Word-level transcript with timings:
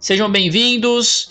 Sejam 0.00 0.32
bem-vindos. 0.32 1.28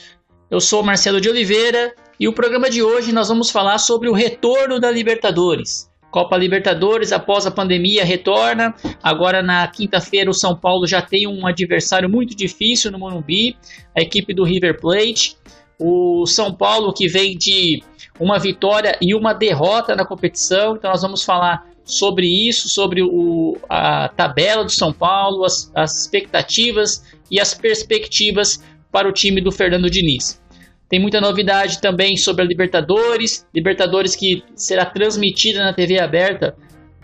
Eu 0.47 0.61
sou 0.61 0.83
Marcelo 0.83 1.19
de 1.19 1.27
Oliveira 1.27 1.91
e 2.19 2.27
o 2.27 2.33
programa 2.33 2.69
de 2.69 2.83
hoje 2.83 3.11
nós 3.11 3.27
vamos 3.27 3.49
falar 3.49 3.79
sobre 3.79 4.07
o 4.07 4.13
retorno 4.13 4.79
da 4.79 4.91
Libertadores. 4.91 5.89
Copa 6.11 6.37
Libertadores 6.37 7.11
após 7.11 7.47
a 7.47 7.51
pandemia 7.51 8.05
retorna. 8.05 8.75
Agora 9.01 9.41
na 9.41 9.67
quinta-feira 9.67 10.29
o 10.29 10.35
São 10.35 10.55
Paulo 10.55 10.85
já 10.85 11.01
tem 11.01 11.25
um 11.25 11.47
adversário 11.47 12.07
muito 12.07 12.35
difícil 12.35 12.91
no 12.91 12.99
Morumbi, 12.99 13.57
a 13.97 14.01
equipe 14.01 14.35
do 14.35 14.43
River 14.43 14.79
Plate. 14.79 15.35
O 15.79 16.27
São 16.27 16.53
Paulo 16.53 16.93
que 16.93 17.07
vem 17.07 17.35
de 17.35 17.81
uma 18.19 18.37
vitória 18.37 18.95
e 19.01 19.15
uma 19.15 19.33
derrota 19.33 19.95
na 19.95 20.05
competição. 20.05 20.75
Então 20.75 20.91
nós 20.91 21.01
vamos 21.01 21.23
falar 21.23 21.67
sobre 21.83 22.27
isso, 22.27 22.69
sobre 22.69 23.01
o, 23.01 23.57
a 23.67 24.09
tabela 24.09 24.63
do 24.63 24.71
São 24.71 24.93
Paulo, 24.93 25.43
as, 25.43 25.71
as 25.73 26.01
expectativas 26.01 27.03
e 27.29 27.39
as 27.39 27.53
perspectivas 27.53 28.63
para 28.91 29.07
o 29.07 29.13
time 29.13 29.41
do 29.41 29.51
Fernando 29.51 29.89
Diniz. 29.89 30.41
Tem 30.89 30.99
muita 30.99 31.21
novidade 31.21 31.79
também 31.79 32.17
sobre 32.17 32.43
a 32.43 32.47
Libertadores, 32.47 33.45
Libertadores 33.53 34.15
que 34.15 34.43
será 34.55 34.85
transmitida 34.85 35.63
na 35.63 35.73
TV 35.73 35.99
aberta 35.99 36.55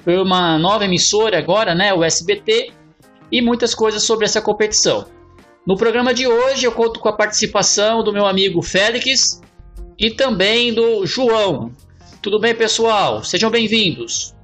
por 0.04 0.14
uma 0.16 0.58
nova 0.58 0.86
emissora 0.86 1.38
agora, 1.38 1.76
né, 1.76 1.94
o 1.94 2.04
SBT, 2.04 2.72
e 3.32 3.42
muitas 3.42 3.76
coisas 3.76 4.04
sobre 4.04 4.26
essa 4.26 4.42
competição. 4.42 5.06
No 5.68 5.76
programa 5.76 6.14
de 6.14 6.28
hoje 6.28 6.66
eu 6.66 6.72
conto 6.72 7.00
com 7.00 7.10
a 7.10 7.16
participação 7.16 8.04
do 8.04 8.14
meu 8.14 8.26
amigo 8.26 8.62
Félix 8.62 9.42
e 9.98 10.12
também 10.12 10.74
do 10.74 11.06
João. 11.06 11.72
Tudo 12.22 12.40
bem, 12.40 12.56
pessoal? 12.56 13.24
Sejam 13.24 13.52
bem-vindos. 13.52 14.36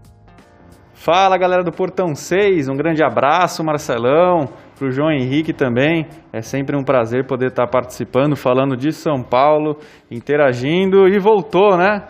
Fala, 0.93 1.37
galera 1.37 1.63
do 1.63 1.71
Portão 1.71 2.13
6. 2.15 2.69
Um 2.69 2.77
grande 2.77 3.03
abraço, 3.03 3.63
Marcelão 3.63 4.49
para 4.81 4.87
o 4.87 4.91
João 4.91 5.11
Henrique 5.11 5.53
também. 5.53 6.07
É 6.33 6.41
sempre 6.41 6.75
um 6.75 6.83
prazer 6.83 7.27
poder 7.27 7.49
estar 7.49 7.67
participando, 7.67 8.35
falando 8.35 8.75
de 8.75 8.91
São 8.91 9.21
Paulo, 9.21 9.77
interagindo 10.09 11.07
e 11.07 11.19
voltou, 11.19 11.77
né? 11.77 12.07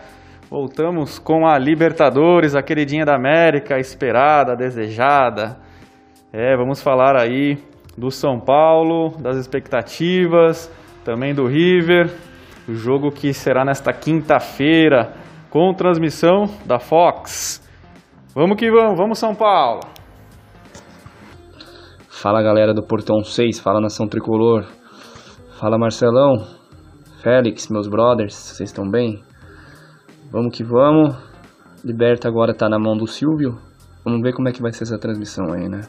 Voltamos 0.48 1.18
com 1.18 1.46
a 1.46 1.58
Libertadores, 1.58 2.54
a 2.54 2.62
queridinha 2.62 3.04
da 3.04 3.14
América, 3.14 3.78
esperada, 3.78 4.56
desejada. 4.56 5.58
É, 6.32 6.56
vamos 6.56 6.80
falar 6.82 7.14
aí 7.14 7.58
do 7.96 8.10
São 8.10 8.40
Paulo, 8.40 9.10
das 9.20 9.36
expectativas, 9.36 10.72
também 11.04 11.34
do 11.34 11.46
River, 11.46 12.10
o 12.66 12.72
jogo 12.72 13.10
que 13.10 13.34
será 13.34 13.66
nesta 13.66 13.92
quinta-feira 13.92 15.12
com 15.50 15.74
transmissão 15.74 16.46
da 16.64 16.78
Fox. 16.78 17.62
Vamos 18.34 18.56
que 18.56 18.70
vamos, 18.70 18.96
vamos 18.96 19.18
São 19.18 19.34
Paulo! 19.34 20.01
Fala 22.22 22.40
galera 22.40 22.72
do 22.72 22.84
Portão 22.84 23.24
6, 23.24 23.58
fala 23.58 23.80
Nação 23.80 24.06
Tricolor. 24.06 24.64
Fala 25.58 25.76
Marcelão, 25.76 26.46
Félix, 27.20 27.66
meus 27.66 27.88
brothers, 27.88 28.32
vocês 28.32 28.70
estão 28.70 28.88
bem? 28.88 29.20
Vamos 30.30 30.56
que 30.56 30.62
vamos. 30.62 31.16
Liberta 31.84 32.28
agora 32.28 32.54
tá 32.54 32.68
na 32.68 32.78
mão 32.78 32.96
do 32.96 33.08
Silvio. 33.08 33.58
Vamos 34.04 34.22
ver 34.22 34.34
como 34.34 34.48
é 34.48 34.52
que 34.52 34.62
vai 34.62 34.72
ser 34.72 34.84
essa 34.84 35.00
transmissão 35.00 35.52
aí, 35.52 35.68
né? 35.68 35.80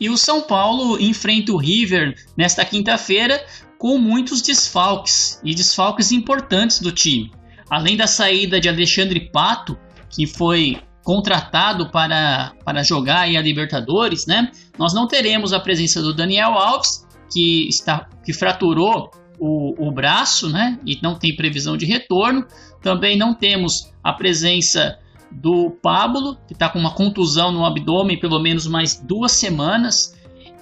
E 0.00 0.10
o 0.10 0.16
São 0.16 0.40
Paulo 0.40 0.98
enfrenta 1.00 1.52
o 1.52 1.58
River 1.58 2.12
nesta 2.36 2.64
quinta-feira 2.64 3.40
com 3.78 3.98
muitos 3.98 4.42
desfalques 4.42 5.40
e 5.44 5.54
desfalques 5.54 6.10
importantes 6.10 6.80
do 6.80 6.90
time. 6.90 7.30
Além 7.70 7.96
da 7.96 8.08
saída 8.08 8.58
de 8.60 8.68
Alexandre 8.68 9.30
Pato, 9.30 9.78
que 10.08 10.26
foi 10.26 10.80
contratado 11.02 11.90
para, 11.90 12.52
para 12.64 12.82
jogar 12.82 13.22
a 13.22 13.40
Libertadores, 13.40 14.26
né? 14.26 14.50
Nós 14.78 14.92
não 14.92 15.06
teremos 15.06 15.52
a 15.52 15.60
presença 15.60 16.02
do 16.02 16.14
Daniel 16.14 16.52
Alves, 16.52 17.06
que 17.32 17.68
está 17.68 18.08
que 18.24 18.32
fraturou 18.32 19.10
o, 19.38 19.88
o 19.88 19.92
braço, 19.92 20.48
né? 20.50 20.78
E 20.84 20.98
não 21.02 21.18
tem 21.18 21.34
previsão 21.34 21.76
de 21.76 21.86
retorno. 21.86 22.46
Também 22.82 23.16
não 23.16 23.34
temos 23.34 23.90
a 24.04 24.12
presença 24.12 24.98
do 25.30 25.70
Pablo, 25.82 26.36
que 26.46 26.52
está 26.52 26.68
com 26.68 26.78
uma 26.78 26.92
contusão 26.92 27.52
no 27.52 27.64
abdômen 27.64 28.18
pelo 28.18 28.40
menos 28.40 28.66
mais 28.66 28.96
duas 28.96 29.32
semanas, 29.32 30.16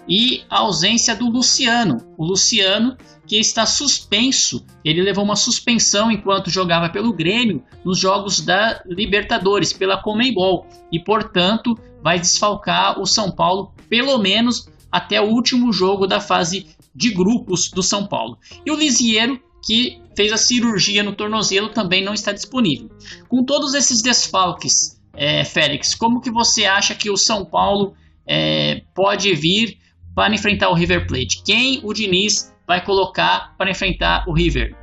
e 0.09 0.43
a 0.49 0.60
ausência 0.60 1.15
do 1.15 1.28
Luciano. 1.28 1.99
O 2.16 2.25
Luciano 2.25 2.97
que 3.28 3.38
está 3.38 3.66
suspenso. 3.66 4.64
Ele 4.82 5.02
levou 5.02 5.22
uma 5.22 5.36
suspensão 5.36 6.10
enquanto 6.10 6.50
jogava 6.50 6.88
pelo 6.88 7.12
Grêmio 7.12 7.62
nos 7.84 7.98
jogos 7.98 8.40
da 8.40 8.82
Libertadores, 8.86 9.72
pela 9.72 10.02
Comembol, 10.02 10.66
e 10.90 10.98
portanto 10.98 11.78
vai 12.02 12.18
desfalcar 12.18 12.98
o 12.98 13.06
São 13.06 13.30
Paulo 13.30 13.72
pelo 13.88 14.16
menos 14.18 14.68
até 14.90 15.20
o 15.20 15.28
último 15.28 15.72
jogo 15.72 16.06
da 16.06 16.20
fase 16.20 16.66
de 16.94 17.10
grupos 17.10 17.70
do 17.70 17.82
São 17.82 18.06
Paulo. 18.06 18.38
E 18.64 18.70
o 18.70 18.76
Lisieiro, 18.76 19.38
que 19.64 20.00
fez 20.16 20.32
a 20.32 20.38
cirurgia 20.38 21.02
no 21.02 21.14
tornozelo, 21.14 21.68
também 21.68 22.02
não 22.02 22.14
está 22.14 22.32
disponível. 22.32 22.88
Com 23.28 23.44
todos 23.44 23.74
esses 23.74 24.02
desfalques, 24.02 24.98
é, 25.14 25.44
Félix, 25.44 25.94
como 25.94 26.20
que 26.20 26.30
você 26.30 26.64
acha 26.64 26.94
que 26.94 27.10
o 27.10 27.16
São 27.16 27.44
Paulo 27.44 27.94
é, 28.26 28.82
pode 28.94 29.34
vir 29.34 29.78
para 30.14 30.34
enfrentar 30.34 30.70
o 30.70 30.74
River 30.74 31.06
Plate? 31.06 31.42
Quem 31.44 31.80
o 31.84 31.92
Diniz 31.92 32.52
vai 32.68 32.84
colocar 32.84 33.54
para 33.56 33.70
enfrentar 33.70 34.24
o 34.28 34.32
River. 34.34 34.76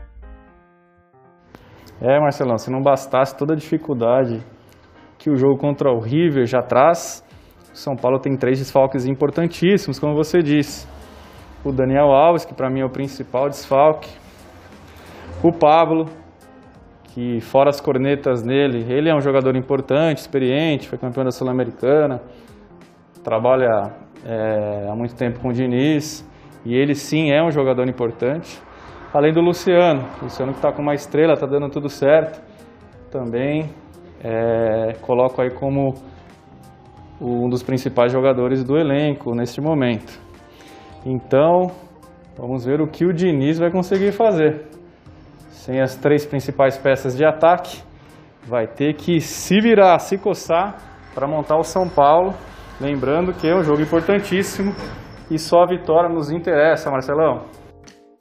É, 2.02 2.20
Marcelão, 2.20 2.58
se 2.58 2.72
não 2.72 2.82
bastasse 2.82 3.38
toda 3.38 3.54
a 3.54 3.56
dificuldade 3.56 4.42
que 5.20 5.30
o 5.30 5.38
jogo 5.38 5.58
contra 5.58 5.92
o 5.92 6.00
River 6.00 6.48
já 6.48 6.64
traz, 6.64 7.24
o 7.72 7.78
São 7.78 7.96
Paulo 7.96 8.20
tem 8.20 8.36
três 8.36 8.58
desfalques 8.58 9.06
importantíssimos, 9.06 10.00
como 10.00 10.16
você 10.16 10.42
disse. 10.42 10.88
O 11.64 11.72
Daniel 11.72 12.12
Alves, 12.12 12.44
que 12.44 12.56
para 12.56 12.72
mim 12.72 12.80
é 12.80 12.86
o 12.86 12.90
principal 12.90 13.50
desfalque. 13.50 14.10
O 15.44 15.52
Pablo, 15.52 16.10
que 17.14 17.40
fora 17.40 17.70
as 17.70 17.80
cornetas 17.80 18.44
nele, 18.44 18.92
ele 18.92 19.10
é 19.10 19.16
um 19.16 19.22
jogador 19.22 19.56
importante, 19.56 20.18
experiente, 20.18 20.90
foi 20.90 20.98
campeão 20.98 21.24
da 21.24 21.32
Sul-Americana, 21.32 22.20
trabalha 23.24 23.94
é, 24.26 24.88
há 24.90 24.96
muito 24.96 25.16
tempo 25.16 25.40
com 25.40 25.50
o 25.50 25.54
Diniz 25.54 26.26
e 26.66 26.76
ele 26.76 26.96
sim 26.96 27.32
é 27.32 27.44
um 27.44 27.52
jogador 27.52 27.88
importante. 27.88 28.60
Além 29.14 29.32
do 29.32 29.40
Luciano, 29.40 30.04
Luciano 30.22 30.52
que 30.52 30.58
está 30.58 30.74
com 30.74 30.82
uma 30.82 30.96
estrela, 30.96 31.34
está 31.34 31.46
dando 31.46 31.70
tudo 31.70 31.88
certo. 31.88 32.42
Também 33.12 33.70
é, 34.22 34.94
coloco 35.02 35.42
aí 35.42 35.52
como 35.52 35.94
um 37.22 37.48
dos 37.48 37.64
principais 37.64 38.12
jogadores 38.12 38.64
do 38.64 38.78
elenco 38.78 39.34
neste 39.36 39.62
momento. 39.62 40.20
Então, 41.06 41.72
vamos 42.36 42.66
ver 42.66 42.82
o 42.82 42.88
que 42.88 43.06
o 43.06 43.14
Diniz 43.14 43.60
vai 43.60 43.72
conseguir 43.72 44.12
fazer. 44.12 44.66
Sem 45.50 45.80
as 45.80 45.96
três 45.96 46.26
principais 46.26 46.78
peças 46.78 47.16
de 47.16 47.24
ataque, 47.24 47.82
vai 48.44 48.68
ter 48.68 48.96
que 48.96 49.22
se 49.22 49.62
virar, 49.62 49.98
se 50.00 50.18
coçar 50.18 50.78
para 51.14 51.28
montar 51.28 51.58
o 51.58 51.64
São 51.64 51.88
Paulo. 51.88 52.34
Lembrando 52.82 53.34
que 53.34 53.48
é 53.48 53.56
um 53.56 53.64
jogo 53.64 53.82
importantíssimo 53.82 54.74
e 55.30 55.40
só 55.40 55.64
a 55.64 55.68
vitória 55.68 56.10
nos 56.10 56.30
interessa, 56.30 56.92
Marcelão. 56.92 57.46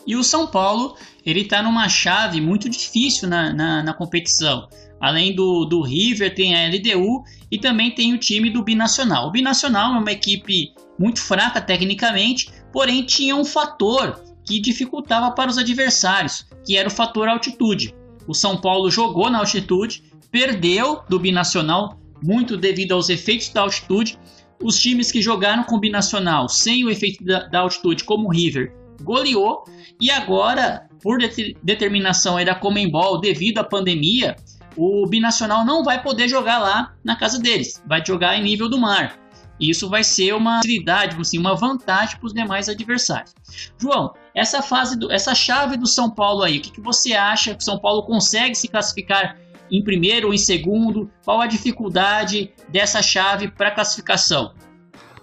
E 0.06 0.16
o 0.16 0.22
São 0.22 0.46
Paulo, 0.46 0.96
ele 1.24 1.40
está 1.40 1.62
numa 1.62 1.88
chave 1.88 2.40
muito 2.40 2.68
difícil 2.68 3.28
na, 3.28 3.52
na, 3.52 3.82
na, 3.82 3.94
competição. 3.94 4.68
Além 5.00 5.34
do, 5.34 5.64
do 5.64 5.82
River, 5.82 6.34
tem 6.34 6.54
a 6.54 6.68
LDU 6.68 7.22
e 7.50 7.58
também 7.58 7.90
tem 7.90 8.12
o 8.12 8.18
time 8.18 8.50
do 8.50 8.62
Binacional. 8.62 9.28
O 9.28 9.30
Binacional 9.30 9.94
é 9.94 9.98
uma 9.98 10.12
equipe 10.12 10.72
muito 10.98 11.20
fraca 11.20 11.60
tecnicamente, 11.60 12.50
porém 12.72 13.04
tinha 13.04 13.34
um 13.34 13.44
fator 13.44 14.22
que 14.44 14.60
dificultava 14.60 15.30
para 15.32 15.50
os 15.50 15.56
adversários, 15.56 16.46
que 16.66 16.76
era 16.76 16.88
o 16.88 16.92
fator 16.92 17.28
altitude. 17.28 17.94
O 18.26 18.34
São 18.34 18.60
Paulo 18.60 18.90
jogou 18.90 19.30
na 19.30 19.38
altitude, 19.38 20.04
perdeu 20.30 21.02
do 21.08 21.18
Binacional 21.18 21.98
muito 22.22 22.56
devido 22.56 22.92
aos 22.92 23.08
efeitos 23.08 23.48
da 23.50 23.62
altitude 23.62 24.18
os 24.62 24.76
times 24.76 25.10
que 25.10 25.20
jogaram 25.20 25.64
combinacional 25.64 26.48
sem 26.48 26.84
o 26.84 26.90
efeito 26.90 27.24
da, 27.24 27.46
da 27.46 27.60
altitude, 27.60 28.04
como 28.04 28.28
o 28.28 28.32
River, 28.32 28.72
goleou. 29.02 29.64
E 30.00 30.10
agora, 30.10 30.88
por 31.02 31.18
de 31.18 31.56
determinação 31.62 32.42
da 32.44 32.54
Comembol, 32.54 33.20
devido 33.20 33.58
à 33.58 33.64
pandemia, 33.64 34.36
o 34.76 35.06
binacional 35.06 35.64
não 35.64 35.84
vai 35.84 36.02
poder 36.02 36.28
jogar 36.28 36.58
lá 36.58 36.94
na 37.04 37.16
casa 37.16 37.38
deles, 37.38 37.82
vai 37.86 38.04
jogar 38.04 38.36
em 38.36 38.42
nível 38.42 38.68
do 38.68 38.78
mar. 38.78 39.18
Isso 39.60 39.88
vai 39.88 40.02
ser 40.02 40.34
uma 40.34 40.56
facilidade, 40.56 41.16
assim, 41.20 41.38
uma 41.38 41.54
vantagem 41.54 42.18
para 42.18 42.26
os 42.26 42.34
demais 42.34 42.68
adversários. 42.68 43.32
João, 43.78 44.12
essa 44.34 44.60
fase, 44.62 44.98
do, 44.98 45.12
essa 45.12 45.32
chave 45.34 45.76
do 45.76 45.86
São 45.86 46.10
Paulo 46.10 46.42
aí, 46.42 46.58
o 46.58 46.60
que, 46.60 46.72
que 46.72 46.80
você 46.80 47.12
acha 47.12 47.54
que 47.54 47.62
o 47.62 47.64
São 47.64 47.78
Paulo 47.78 48.02
consegue 48.02 48.54
se 48.56 48.66
classificar 48.66 49.38
em 49.74 49.82
primeiro 49.82 50.28
ou 50.28 50.34
em 50.34 50.38
segundo? 50.38 51.10
Qual 51.24 51.40
a 51.40 51.46
dificuldade 51.46 52.52
dessa 52.68 53.02
chave 53.02 53.50
para 53.50 53.74
classificação? 53.74 54.52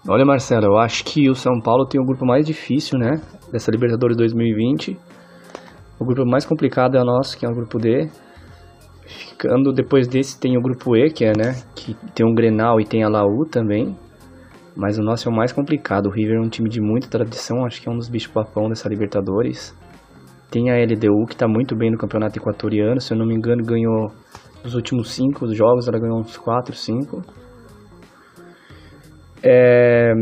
Olha, 0.08 0.26
Marcelo, 0.26 0.66
eu 0.66 0.78
acho 0.78 1.06
que 1.06 1.30
o 1.30 1.36
São 1.36 1.60
Paulo 1.62 1.86
tem 1.86 2.02
o 2.02 2.06
grupo 2.06 2.26
mais 2.26 2.46
difícil, 2.46 2.98
né? 2.98 3.22
Dessa 3.52 3.72
Libertadores 3.72 4.18
2020. 4.18 4.98
O 6.00 6.06
grupo 6.06 6.26
mais 6.26 6.46
complicado 6.46 6.98
é 6.98 7.02
o 7.02 7.06
nosso, 7.06 7.38
que 7.38 7.46
é 7.46 7.50
o 7.50 7.54
grupo 7.54 7.78
D. 7.78 8.10
Ficando 9.06 9.72
depois 9.72 10.08
desse 10.08 10.40
tem 10.40 10.58
o 10.58 10.62
grupo 10.62 10.98
E, 10.98 11.12
que 11.12 11.24
é, 11.24 11.32
né? 11.38 11.62
Que 11.76 11.94
tem 12.16 12.26
o 12.26 12.34
Grenal 12.34 12.82
e 12.82 12.86
tem 12.86 13.04
a 13.04 13.10
Laú 13.10 13.46
também. 13.46 13.96
Mas 14.76 14.98
o 14.98 15.04
nosso 15.04 15.30
é 15.30 15.32
o 15.32 15.36
mais 15.36 15.54
complicado. 15.54 16.08
O 16.08 16.12
River 16.12 16.38
é 16.38 16.42
um 16.42 16.50
time 16.50 16.68
de 16.68 16.82
muita 16.82 17.08
tradição, 17.08 17.64
acho 17.66 17.82
que 17.82 17.88
é 17.88 17.92
um 17.92 17.98
dos 17.98 18.10
bichos 18.10 18.34
papão 18.34 18.68
dessa 18.70 18.90
Libertadores. 18.90 19.78
Tem 20.50 20.70
a 20.72 20.76
LDU 20.76 21.26
que 21.28 21.34
está 21.34 21.48
muito 21.48 21.76
bem 21.76 21.92
no 21.92 21.98
campeonato 21.98 22.40
equatoriano, 22.40 23.00
se 23.00 23.14
eu 23.14 23.18
não 23.18 23.26
me 23.26 23.36
engano, 23.36 23.64
ganhou 23.64 24.12
nos 24.64 24.76
últimos 24.76 25.12
cinco 25.12 25.48
jogos, 25.54 25.88
ela 25.88 26.00
ganhou 26.00 26.20
uns 26.20 26.38
4, 26.38 26.74
5. 26.74 27.22
É, 29.44 30.14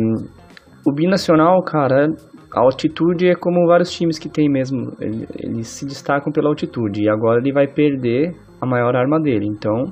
o 0.86 0.94
binacional, 0.94 1.62
cara, 1.64 2.08
a 2.56 2.62
altitude 2.62 3.28
é 3.28 3.36
como 3.36 3.68
vários 3.68 3.92
times 3.92 4.18
que 4.18 4.30
tem 4.30 4.50
mesmo. 4.50 4.94
Eles 5.00 5.68
se 5.68 5.86
destacam 5.86 6.32
pela 6.32 6.50
altitude. 6.50 7.04
E 7.04 7.10
agora 7.10 7.40
ele 7.40 7.52
vai 7.52 7.68
perder 7.68 8.36
a 8.62 8.66
maior 8.66 8.96
arma 8.96 9.20
dele. 9.20 9.46
Então, 9.46 9.92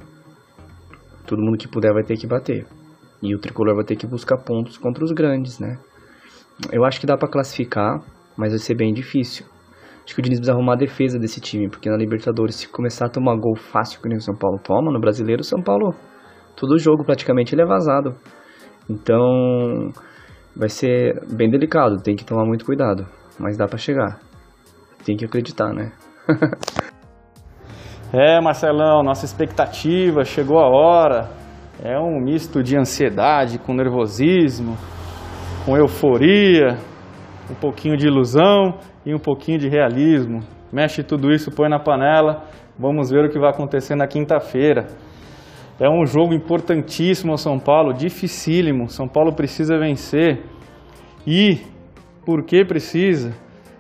todo 1.26 1.42
mundo 1.42 1.58
que 1.58 1.68
puder 1.68 1.94
vai 1.94 2.04
ter 2.04 2.16
que 2.16 2.28
bater. 2.28 2.66
E 3.22 3.36
o 3.36 3.40
tricolor 3.40 3.76
vai 3.76 3.84
ter 3.84 3.96
que 3.96 4.08
buscar 4.08 4.38
pontos 4.38 4.78
contra 4.78 5.04
os 5.04 5.12
grandes, 5.12 5.60
né? 5.60 5.78
Eu 6.72 6.86
acho 6.86 7.00
que 7.00 7.06
dá 7.06 7.18
para 7.18 7.30
classificar, 7.30 8.00
mas 8.38 8.52
vai 8.52 8.60
ser 8.60 8.76
bem 8.76 8.94
difícil. 8.94 9.46
Acho 10.08 10.16
que 10.16 10.22
o 10.22 10.24
Diniz 10.24 10.40
precisa 10.40 10.54
arrumar 10.54 10.76
a 10.76 10.78
defesa 10.78 11.20
desse 11.20 11.42
time, 11.42 11.70
porque 11.70 11.90
na 11.90 11.98
Libertadores, 11.98 12.56
se 12.56 12.70
começar 12.70 13.08
a 13.08 13.10
tomar 13.10 13.36
gol 13.36 13.58
fácil 13.58 14.02
que 14.02 14.08
nem 14.08 14.18
o 14.18 14.22
São 14.22 14.34
Paulo 14.34 14.58
toma, 14.58 14.90
no 14.90 15.02
brasileiro, 15.02 15.42
o 15.42 15.44
São 15.44 15.62
Paulo, 15.62 15.94
todo 16.56 16.80
jogo 16.80 17.04
praticamente 17.04 17.54
ele 17.54 17.62
é 17.62 17.66
vazado. 17.66 18.16
Então, 18.90 19.92
vai 20.56 20.70
ser 20.70 21.22
bem 21.30 21.50
delicado, 21.50 22.02
tem 22.02 22.16
que 22.16 22.24
tomar 22.24 22.46
muito 22.46 22.64
cuidado, 22.64 23.06
mas 23.38 23.58
dá 23.58 23.68
para 23.68 23.78
chegar. 23.78 24.18
Tem 25.04 25.18
que 25.18 25.26
acreditar, 25.26 25.74
né? 25.74 25.92
é, 28.14 28.40
Marcelão, 28.40 29.04
nossa 29.04 29.26
expectativa, 29.26 30.24
chegou 30.24 30.60
a 30.60 30.70
hora. 30.70 31.30
É 31.84 32.00
um 32.00 32.18
misto 32.22 32.64
de 32.64 32.78
ansiedade 32.78 33.60
com 33.60 33.74
nervosismo, 33.74 34.78
com 35.66 35.76
euforia, 35.76 36.78
um 37.50 37.56
pouquinho 37.56 37.98
de 37.98 38.08
ilusão 38.08 38.80
e 39.06 39.14
um 39.14 39.20
pouquinho 39.20 39.58
de 39.58 39.68
realismo. 39.68 40.42
Mexe 40.72 41.04
tudo 41.04 41.32
isso, 41.32 41.52
põe 41.52 41.70
na 41.70 41.80
panela. 41.80 42.44
Vamos 42.78 43.10
ver 43.10 43.26
o 43.26 43.30
que 43.30 43.40
vai 43.40 43.50
acontecer 43.50 43.96
na 43.96 44.08
quinta-feira. 44.08 44.88
É 45.80 45.90
um 45.90 46.06
jogo 46.06 46.34
importantíssimo 46.34 47.32
ao 47.32 47.38
São 47.38 47.60
Paulo, 47.60 47.94
dificílimo. 47.94 48.90
São 48.90 49.08
Paulo 49.08 49.34
precisa 49.34 49.78
vencer. 49.78 50.44
E 51.26 51.62
por 52.26 52.44
que 52.44 52.66
precisa? 52.66 53.34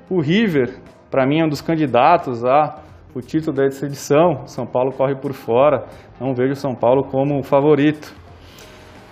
O 0.09 0.21
River, 0.21 0.79
para 1.09 1.25
mim, 1.25 1.39
é 1.39 1.45
um 1.45 1.49
dos 1.49 1.61
candidatos 1.61 2.45
a 2.45 2.81
o 3.15 3.21
título 3.21 3.55
dessa 3.55 3.85
edição. 3.85 4.45
São 4.45 4.65
Paulo 4.65 4.91
corre 4.91 5.15
por 5.15 5.33
fora. 5.33 5.85
Não 6.19 6.33
vejo 6.33 6.55
São 6.55 6.75
Paulo 6.75 7.03
como 7.03 7.41
favorito. 7.43 8.13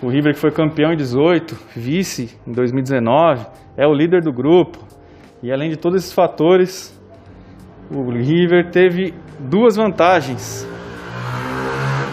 O 0.02 0.08
River 0.08 0.34
que 0.34 0.40
foi 0.40 0.50
campeão 0.50 0.92
em 0.92 0.96
18, 0.96 1.56
vice 1.74 2.38
em 2.46 2.52
2019, 2.52 3.46
é 3.76 3.86
o 3.86 3.94
líder 3.94 4.22
do 4.22 4.30
grupo. 4.30 4.78
E 5.42 5.50
além 5.50 5.70
de 5.70 5.76
todos 5.76 6.02
esses 6.02 6.12
fatores, 6.12 6.94
o 7.90 8.10
River 8.10 8.70
teve 8.70 9.14
duas 9.38 9.76
vantagens. 9.76 10.68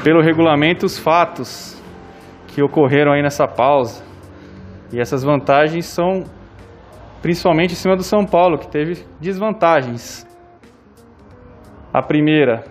Pelo 0.01 0.21
regulamento, 0.21 0.85
os 0.85 0.97
fatos 0.97 1.81
que 2.47 2.61
ocorreram 2.61 3.11
aí 3.11 3.21
nessa 3.21 3.47
pausa. 3.47 4.01
E 4.91 4.99
essas 4.99 5.23
vantagens 5.23 5.85
são 5.85 6.23
principalmente 7.21 7.73
em 7.73 7.75
cima 7.75 7.97
do 7.97 8.03
São 8.03 8.25
Paulo, 8.25 8.57
que 8.57 8.67
teve 8.67 9.03
desvantagens. 9.19 10.25
A 11.93 12.01
primeira, 12.01 12.63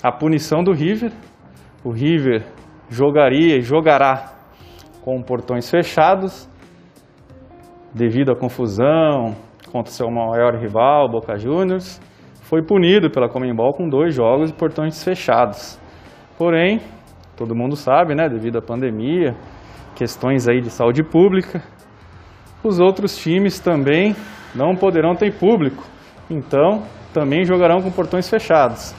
a 0.00 0.12
punição 0.12 0.62
do 0.62 0.72
River. 0.72 1.10
O 1.82 1.90
River 1.90 2.44
jogaria 2.88 3.56
e 3.56 3.62
jogará 3.62 4.32
com 5.02 5.22
portões 5.22 5.70
fechados 5.70 6.48
devido 7.94 8.30
à 8.30 8.36
confusão 8.36 9.34
contra 9.72 9.92
seu 9.92 10.10
maior 10.10 10.54
rival, 10.54 11.08
Boca 11.10 11.36
Juniors. 11.36 12.00
Foi 12.42 12.62
punido 12.62 13.10
pela 13.10 13.28
Comembol 13.28 13.72
com 13.74 13.88
dois 13.88 14.14
jogos 14.14 14.50
e 14.50 14.54
portões 14.54 15.02
fechados. 15.02 15.78
Porém, 16.36 16.80
todo 17.36 17.54
mundo 17.54 17.76
sabe, 17.76 18.14
né, 18.14 18.28
devido 18.28 18.58
à 18.58 18.62
pandemia, 18.62 19.34
questões 19.94 20.48
aí 20.48 20.60
de 20.60 20.70
saúde 20.70 21.02
pública, 21.02 21.62
os 22.62 22.80
outros 22.80 23.16
times 23.16 23.60
também 23.60 24.14
não 24.54 24.74
poderão 24.74 25.14
ter 25.14 25.36
público. 25.38 25.84
Então, 26.30 26.82
também 27.12 27.44
jogarão 27.44 27.80
com 27.80 27.90
portões 27.90 28.28
fechados. 28.28 28.94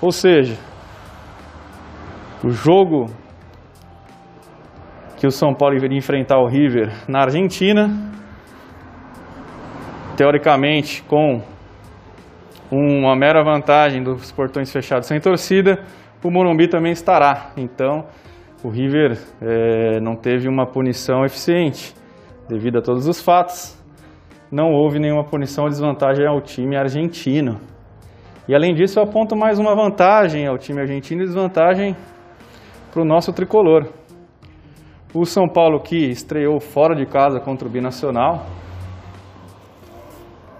Ou 0.00 0.10
seja, 0.10 0.56
o 2.44 2.50
jogo 2.50 3.06
que 5.18 5.26
o 5.26 5.30
São 5.30 5.52
Paulo 5.54 5.76
iria 5.76 5.96
enfrentar 5.96 6.38
o 6.38 6.46
River 6.46 6.90
na 7.08 7.22
Argentina, 7.22 7.88
teoricamente 10.16 11.02
com 11.02 11.42
uma 12.70 13.16
mera 13.16 13.42
vantagem 13.42 14.02
dos 14.02 14.32
portões 14.32 14.72
fechados 14.72 15.08
sem 15.08 15.20
torcida, 15.20 15.82
o 16.22 16.30
Morumbi 16.30 16.68
também 16.68 16.92
estará. 16.92 17.50
Então, 17.56 18.06
o 18.64 18.68
River 18.68 19.18
é, 19.40 20.00
não 20.00 20.16
teve 20.16 20.48
uma 20.48 20.66
punição 20.66 21.24
eficiente 21.24 21.94
devido 22.48 22.78
a 22.78 22.82
todos 22.82 23.06
os 23.06 23.20
fatos 23.20 23.78
não 24.50 24.72
houve 24.72 24.98
nenhuma 24.98 25.24
punição 25.24 25.64
ou 25.64 25.70
desvantagem 25.70 26.26
ao 26.26 26.40
time 26.40 26.76
argentino. 26.76 27.60
E 28.48 28.54
além 28.54 28.74
disso, 28.74 28.98
eu 28.98 29.02
aponto 29.02 29.36
mais 29.36 29.58
uma 29.58 29.74
vantagem 29.74 30.46
ao 30.46 30.56
time 30.56 30.80
argentino 30.80 31.22
e 31.22 31.26
desvantagem 31.26 31.94
para 32.90 33.02
o 33.02 33.04
nosso 33.04 33.32
tricolor. 33.32 33.86
O 35.14 35.24
São 35.24 35.48
Paulo 35.48 35.80
que 35.80 35.96
estreou 35.96 36.60
fora 36.60 36.94
de 36.94 37.06
casa 37.06 37.40
contra 37.40 37.66
o 37.66 37.70
Binacional, 37.70 38.44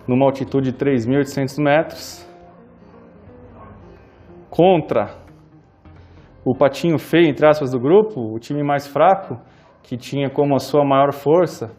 numa 0.07 0.25
altitude 0.25 0.73
de 0.73 0.79
3.800 0.79 1.63
metros, 1.63 2.29
contra 4.49 5.11
o 6.45 6.55
patinho 6.55 6.99
feio, 6.99 7.29
entre 7.29 7.47
aspas, 7.47 7.71
do 7.71 7.79
grupo, 7.79 8.35
o 8.35 8.39
time 8.39 8.63
mais 8.63 8.87
fraco, 8.87 9.39
que 9.83 9.97
tinha 9.97 10.31
como 10.31 10.55
a 10.55 10.59
sua 10.59 10.85
maior 10.85 11.13
força 11.13 11.77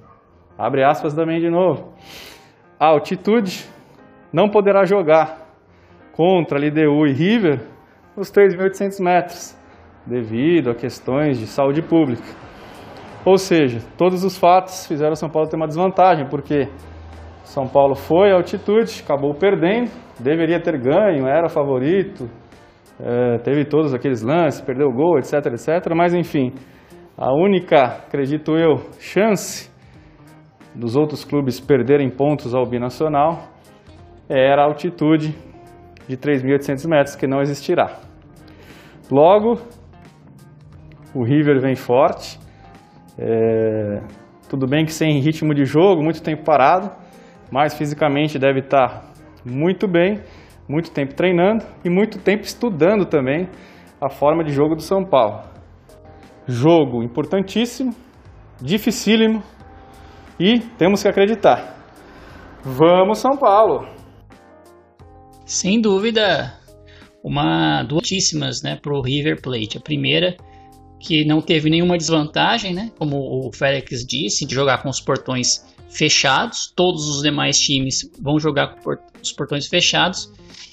Abre 0.60 0.84
aspas 0.84 1.14
também 1.14 1.40
de 1.40 1.50
novo. 1.50 1.94
A 2.78 2.88
altitude 2.88 3.66
não 4.34 4.50
poderá 4.50 4.84
jogar 4.84 5.48
contra 6.12 6.60
LDU 6.60 7.08
e 7.08 7.14
River 7.14 7.62
nos 8.14 8.30
3.800 8.30 9.02
metros, 9.02 9.58
devido 10.06 10.70
a 10.70 10.76
questões 10.76 11.40
de 11.40 11.48
saúde 11.48 11.82
pública. 11.82 12.28
Ou 13.26 13.38
seja, 13.38 13.80
todos 13.98 14.24
os 14.24 14.38
fatos 14.38 14.88
fizeram 14.88 15.16
São 15.16 15.30
Paulo 15.30 15.50
ter 15.50 15.58
uma 15.58 15.68
desvantagem, 15.68 16.28
porque 16.30 16.70
São 17.44 17.68
Paulo 17.68 17.96
foi 17.96 18.32
à 18.32 18.36
altitude, 18.36 19.02
acabou 19.04 19.34
perdendo, 19.34 19.92
deveria 20.20 20.62
ter 20.62 20.80
ganho, 20.80 21.28
era 21.28 21.50
favorito, 21.50 22.30
é, 23.00 23.38
teve 23.40 23.66
todos 23.66 23.94
aqueles 23.94 24.22
lances, 24.22 24.62
perdeu 24.62 24.88
o 24.88 24.94
gol, 24.94 25.18
etc, 25.18 25.34
etc. 25.48 25.94
Mas 25.96 26.14
enfim, 26.14 26.54
a 27.18 27.34
única, 27.34 27.84
acredito 28.08 28.58
eu, 28.58 28.78
chance 29.00 29.70
dos 30.74 30.96
outros 30.96 31.26
clubes 31.26 31.60
perderem 31.60 32.10
pontos 32.10 32.56
ao 32.56 32.66
binacional 32.66 33.50
era 34.30 34.62
a 34.62 34.66
altitude 34.66 35.36
de 36.08 36.16
3.800 36.16 36.88
metros, 36.88 37.16
que 37.16 37.28
não 37.28 37.42
existirá. 37.42 38.00
Logo, 39.12 39.60
o 41.14 41.24
River 41.24 41.60
vem 41.60 41.76
forte, 41.76 42.40
é, 43.22 44.02
tudo 44.48 44.66
bem 44.66 44.86
que 44.86 44.94
sem 44.94 45.20
ritmo 45.20 45.54
de 45.54 45.66
jogo, 45.66 46.02
muito 46.02 46.24
tempo 46.24 46.44
parado, 46.44 46.90
mas 47.52 47.74
fisicamente 47.74 48.40
deve 48.40 48.60
estar 48.62 49.12
muito 49.44 49.88
bem, 49.88 50.22
muito 50.68 50.90
tempo 50.92 51.14
treinando 51.14 51.66
e 51.84 51.90
muito 51.90 52.18
tempo 52.18 52.44
estudando 52.44 53.06
também 53.06 53.50
a 54.00 54.10
forma 54.10 54.44
de 54.44 54.54
jogo 54.54 54.76
do 54.76 54.82
São 54.82 55.04
Paulo. 55.04 55.42
Jogo 56.48 57.04
importantíssimo, 57.04 57.94
dificílimo 58.62 59.44
e 60.40 60.60
temos 60.78 61.02
que 61.02 61.10
acreditar. 61.10 61.76
Vamos 62.64 63.20
São 63.20 63.36
Paulo! 63.36 63.86
Sem 65.46 65.82
dúvida, 65.82 66.54
uma 67.24 67.84
duas 67.84 68.04
né, 68.64 68.78
para 68.82 68.94
o 68.94 69.02
River 69.02 69.42
Plate. 69.42 69.78
A 69.78 69.82
primeira 69.82 70.38
que 71.00 71.26
não 71.26 71.42
teve 71.42 71.70
nenhuma 71.70 71.98
desvantagem, 71.98 72.74
né, 72.74 72.92
como 72.98 73.18
o 73.18 73.52
Félix 73.54 74.06
disse, 74.06 74.46
de 74.46 74.54
jogar 74.54 74.84
com 74.84 74.90
os 74.90 75.00
portões 75.00 75.66
fechados. 75.90 76.72
Todos 76.76 77.08
os 77.08 77.22
demais 77.22 77.58
times 77.58 78.10
vão 78.22 78.40
jogar 78.40 78.76
com 78.76 78.96
os 79.22 79.32
portões 79.32 79.68
fechados 79.68 80.32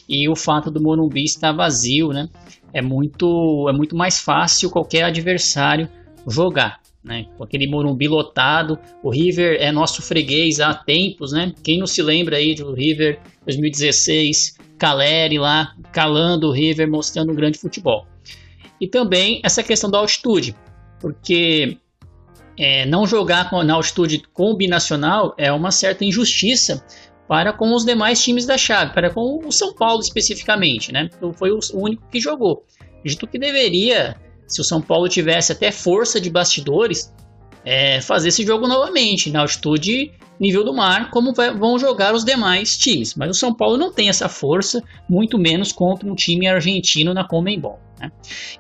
e 0.09 0.29
o 0.29 0.37
fato 0.37 0.71
do 0.71 0.83
Morumbi 0.83 1.25
estar 1.25 1.53
vazio, 1.53 2.09
né, 2.09 2.29
é 2.73 2.83
muito 2.83 3.69
é 3.69 3.73
muito 3.73 3.97
mais 3.97 4.21
fácil 4.21 4.71
qualquer 4.71 5.05
adversário 5.05 5.89
jogar. 6.27 6.81
Né? 7.03 7.27
Com 7.39 7.45
aquele 7.45 7.69
Morumbi 7.69 8.09
lotado, 8.09 8.77
o 9.01 9.11
River 9.11 9.59
é 9.61 9.71
nosso 9.71 10.03
freguês 10.03 10.59
há 10.59 10.75
tempos, 10.75 11.31
né? 11.31 11.53
Quem 11.63 11.79
não 11.79 11.87
se 11.87 12.03
lembra 12.03 12.37
aí 12.37 12.53
do 12.53 12.75
River 12.75 13.21
2016, 13.45 14.57
Caleri 14.77 15.39
lá 15.39 15.73
calando 15.93 16.49
o 16.49 16.53
River, 16.53 16.91
mostrando 16.91 17.31
um 17.31 17.35
grande 17.35 17.59
futebol. 17.59 18.07
E 18.81 18.87
também 18.87 19.41
essa 19.45 19.63
questão 19.63 19.91
da 19.91 19.99
altitude, 19.99 20.55
porque 21.01 21.79
é, 22.59 22.87
não 22.87 23.07
jogar 23.07 23.51
na 23.65 23.75
altitude 23.75 24.23
combinacional 24.33 25.35
é 25.37 25.53
uma 25.53 25.71
certa 25.71 26.05
injustiça 26.05 26.85
para 27.29 27.53
com 27.53 27.75
os 27.75 27.85
demais 27.85 28.23
times 28.23 28.47
da 28.47 28.57
chave, 28.57 28.93
para 28.93 29.11
com 29.11 29.41
o 29.45 29.51
São 29.51 29.75
Paulo 29.75 30.01
especificamente, 30.01 30.93
né? 30.93 31.11
Então, 31.17 31.33
foi 31.33 31.51
o 31.51 31.59
único 31.75 32.09
que 32.11 32.21
jogou. 32.21 32.65
Dito 33.05 33.27
que 33.27 33.39
deveria, 33.39 34.17
se 34.47 34.61
o 34.61 34.65
São 34.65 34.81
Paulo 34.81 35.09
tivesse 35.09 35.53
até 35.53 35.71
força 35.71 36.21
de 36.21 36.31
bastidores, 36.31 37.13
é, 37.67 38.01
fazer 38.01 38.29
esse 38.29 38.47
jogo 38.47 38.69
novamente, 38.69 39.29
na 39.29 39.41
altitude 39.41 40.13
nível 40.39 40.63
do 40.63 40.73
mar, 40.73 41.11
como 41.11 41.33
vai, 41.33 41.53
vão 41.53 41.79
jogar 41.79 42.15
os 42.15 42.25
demais 42.25 42.77
times. 42.77 43.15
Mas 43.17 43.31
o 43.31 43.35
São 43.35 43.53
Paulo 43.53 43.77
não 43.77 43.93
tem 43.93 44.09
essa 44.09 44.29
força, 44.29 44.83
muito 45.09 45.37
menos 45.37 45.73
contra 45.73 46.09
um 46.09 46.15
time 46.15 46.47
argentino 46.47 47.13
na 47.13 47.27
Comembol. 47.27 47.81
Né? 47.99 48.13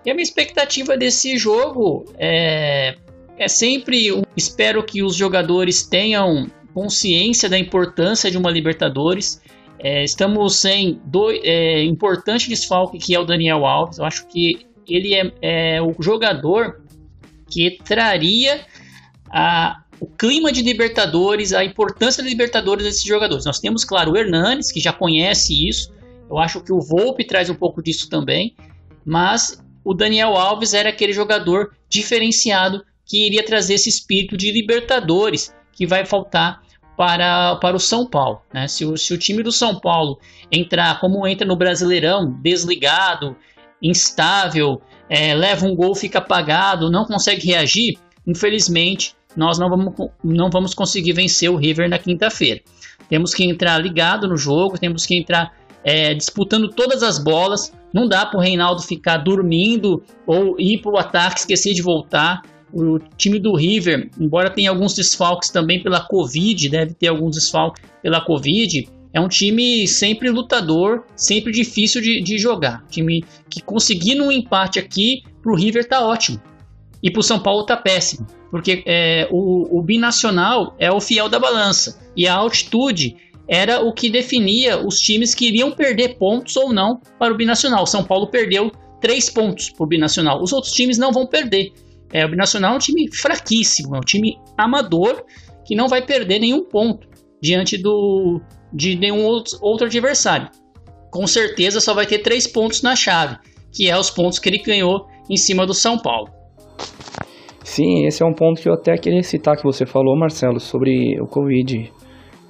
E 0.05 0.11
a 0.11 0.15
minha 0.15 0.25
expectativa 0.25 0.97
desse 0.97 1.39
jogo 1.39 2.05
é, 2.19 2.97
é 3.39 3.47
sempre. 3.47 4.13
Um, 4.13 4.23
espero 4.37 4.83
que 4.83 5.03
os 5.03 5.15
jogadores 5.15 5.87
tenham 5.87 6.51
consciência 6.75 7.49
da 7.49 7.59
importância 7.59 8.31
de 8.31 8.37
uma 8.37 8.51
Libertadores. 8.51 9.41
É, 9.79 10.03
estamos 10.03 10.57
sem 10.57 10.99
dois 11.05 11.39
é, 11.45 11.85
importante 11.85 12.49
desfalque 12.49 12.99
que 12.99 13.15
é 13.15 13.21
o 13.21 13.25
Daniel 13.25 13.65
Alves. 13.67 13.99
Eu 13.99 14.05
acho 14.05 14.27
que 14.27 14.67
ele 14.89 15.15
é, 15.15 15.33
é 15.43 15.83
o 15.83 15.95
jogador 16.01 16.81
que 17.49 17.79
traria 17.85 18.61
a, 19.37 19.83
o 20.01 20.07
clima 20.07 20.51
de 20.51 20.63
Libertadores, 20.63 21.53
a 21.53 21.63
importância 21.63 22.23
da 22.23 22.29
Libertadores 22.29 22.85
desses 22.85 23.05
jogadores. 23.05 23.45
Nós 23.45 23.61
temos, 23.61 23.85
claro, 23.85 24.13
o 24.13 24.17
Hernanes, 24.17 24.73
que 24.73 24.81
já 24.81 24.95
conhece 24.95 25.69
isso. 25.69 25.93
Eu 26.31 26.39
acho 26.39 26.63
que 26.63 26.73
o 26.73 26.81
Volpe 26.81 27.23
traz 27.23 27.51
um 27.51 27.55
pouco 27.55 27.83
disso 27.83 28.09
também. 28.09 28.57
Mas 29.05 29.63
o 29.85 29.93
Daniel 29.93 30.35
Alves 30.37 30.73
era 30.73 30.89
aquele 30.89 31.13
jogador 31.13 31.77
diferenciado 31.87 32.83
que 33.05 33.27
iria 33.27 33.45
trazer 33.45 33.75
esse 33.75 33.91
espírito 33.91 34.39
de 34.39 34.51
Libertadores 34.51 35.55
que 35.71 35.87
vai 35.87 36.07
faltar 36.07 36.63
para, 36.97 37.57
para 37.57 37.77
o 37.77 37.81
São 37.81 38.07
Paulo. 38.07 38.41
Né? 38.55 38.67
Se, 38.67 38.87
o, 38.87 38.97
se 38.97 39.13
o 39.13 39.19
time 39.19 39.43
do 39.43 39.53
São 39.53 39.79
Paulo 39.79 40.19
entrar 40.51 40.99
como 40.99 41.27
entra 41.27 41.47
no 41.47 41.57
Brasileirão, 41.57 42.33
desligado, 42.41 43.37
instável, 43.83 44.81
é, 45.11 45.35
leva 45.35 45.67
um 45.67 45.77
gol, 45.77 45.95
fica 45.95 46.21
apagado, 46.21 46.91
não 46.91 47.05
consegue 47.05 47.47
reagir, 47.47 47.99
infelizmente 48.27 49.15
nós 49.37 49.59
não 49.59 49.69
vamos, 49.69 49.95
não 50.23 50.51
vamos 50.51 50.75
conseguir 50.75 51.13
vencer 51.13 51.51
o 51.51 51.57
River 51.57 51.89
na 51.89 51.99
quinta-feira. 51.99 52.61
Temos 53.09 53.35
que 53.35 53.45
entrar 53.45 53.79
ligado 53.79 54.27
no 54.29 54.37
jogo, 54.37 54.79
temos 54.79 55.05
que 55.05 55.17
entrar 55.17 55.53
é, 55.85 56.15
disputando 56.15 56.69
todas 56.69 57.03
as 57.03 57.19
bolas. 57.19 57.73
Não 57.93 58.09
dá 58.09 58.27
para 58.27 58.39
o 58.39 58.43
Reinaldo 58.43 58.83
ficar 58.83 59.19
dormindo 59.19 60.03
ou 60.27 60.59
ir 60.59 60.81
para 60.81 60.93
o 60.93 60.99
ataque, 60.99 61.41
esquecer 61.41 61.75
de 61.75 61.83
voltar 61.83 62.43
o 62.73 62.99
time 63.17 63.39
do 63.39 63.55
River, 63.55 64.11
embora 64.21 64.51
tenha 64.51 64.71
alguns 64.71 64.93
desfalques 64.93 65.51
também 65.51 65.83
pela 65.83 66.01
Covid, 66.01 66.69
deve 66.69 66.95
ter 66.95 67.09
alguns 67.09 67.37
desfalques 67.37 67.83
pela 68.03 68.21
Covid, 68.21 68.89
é 69.17 69.21
um 69.21 69.29
time 69.29 69.89
sempre 69.89 70.29
lutador, 70.31 71.05
sempre 71.17 71.51
difícil 71.51 72.03
de, 72.03 72.21
de 72.21 72.37
jogar. 72.37 72.85
Time 72.91 73.25
que 73.49 73.63
conseguindo 73.63 74.25
um 74.25 74.31
empate 74.31 74.79
aqui, 74.79 75.23
pro 75.41 75.55
River 75.55 75.89
tá 75.89 76.07
ótimo. 76.07 76.39
E 77.03 77.11
pro 77.11 77.23
São 77.23 77.39
Paulo 77.39 77.65
tá 77.65 77.79
péssimo. 77.79 78.27
Porque 78.57 78.83
é, 78.87 79.29
o, 79.31 79.79
o 79.79 79.83
binacional 79.83 80.75
é 80.79 80.91
o 80.91 80.99
fiel 80.99 81.29
da 81.29 81.39
balança. 81.39 82.01
E 82.17 82.27
a 82.27 82.35
altitude 82.35 83.15
era 83.47 83.81
o 83.81 83.93
que 83.93 84.09
definia 84.09 84.79
os 84.79 84.97
times 84.97 85.35
que 85.35 85.47
iriam 85.47 85.71
perder 85.73 86.17
pontos 86.17 86.57
ou 86.57 86.73
não 86.73 86.99
para 87.19 87.35
o 87.35 87.37
binacional. 87.37 87.87
São 87.87 88.03
Paulo 88.03 88.29
perdeu 88.29 88.73
três 88.99 89.29
pontos 89.29 89.69
para 89.69 89.85
o 89.85 89.87
binacional. 89.87 90.43
Os 90.43 90.55
outros 90.55 90.73
times 90.73 90.97
não 90.97 91.13
vão 91.13 91.27
perder. 91.27 91.71
É, 92.11 92.25
o 92.25 92.31
Binacional 92.31 92.73
é 92.73 92.77
um 92.77 92.79
time 92.79 93.15
fraquíssimo, 93.15 93.95
é 93.95 93.99
um 93.99 94.03
time 94.03 94.39
amador 94.57 95.23
que 95.67 95.75
não 95.75 95.87
vai 95.87 96.01
perder 96.01 96.39
nenhum 96.39 96.65
ponto 96.65 97.07
diante 97.43 97.77
do, 97.77 98.41
de 98.73 98.97
nenhum 98.97 99.23
outro, 99.23 99.59
outro 99.61 99.87
adversário. 99.87 100.49
Com 101.11 101.27
certeza 101.27 101.79
só 101.79 101.93
vai 101.93 102.07
ter 102.07 102.21
três 102.21 102.47
pontos 102.47 102.81
na 102.81 102.97
chave, 102.97 103.37
que 103.71 103.91
é 103.91 103.99
os 103.99 104.09
pontos 104.09 104.39
que 104.39 104.49
ele 104.49 104.63
ganhou 104.63 105.07
em 105.29 105.37
cima 105.37 105.67
do 105.67 105.75
São 105.75 105.99
Paulo. 105.99 106.31
Sim, 107.67 108.07
esse 108.07 108.23
é 108.23 108.27
um 108.27 108.33
ponto 108.33 108.63
que 108.63 108.69
eu 108.69 108.75
até 108.75 108.97
queria 108.97 109.25
citar 109.25 109.57
que 109.57 109.65
você 109.65 109.85
falou, 109.85 110.17
Marcelo, 110.17 110.61
sobre 110.61 111.21
o 111.21 111.27
Covid. 111.27 111.93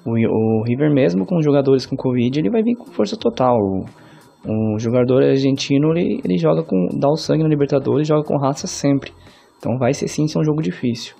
O, 0.05 0.11
o 0.11 0.63
River 0.63 0.93
mesmo 0.93 1.25
com 1.25 1.41
jogadores 1.41 1.87
com 1.87 1.97
Covid, 1.97 2.39
ele 2.39 2.51
vai 2.51 2.63
vir 2.63 2.77
com 2.77 2.85
força 2.93 3.17
total. 3.17 3.57
O, 3.57 4.75
o 4.75 4.79
jogador 4.79 5.23
argentino, 5.23 5.97
ele, 5.97 6.21
ele 6.23 6.37
joga 6.37 6.63
com 6.63 6.77
dá 7.01 7.09
o 7.09 7.17
sangue 7.17 7.43
na 7.43 7.49
Libertadores, 7.49 8.07
joga 8.07 8.25
com 8.25 8.37
raça 8.37 8.67
sempre. 8.67 9.11
Então 9.57 9.79
vai 9.79 9.95
ser 9.95 10.07
sim 10.07 10.29
ser 10.29 10.39
um 10.39 10.45
jogo 10.45 10.61
difícil. 10.61 11.17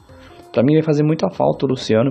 Para 0.53 0.63
mim 0.63 0.75
vai 0.75 0.83
fazer 0.83 1.03
muita 1.03 1.31
falta 1.31 1.65
o 1.65 1.71
Luciano. 1.71 2.11